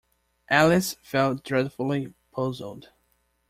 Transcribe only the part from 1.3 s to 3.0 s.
dreadfully puzzled.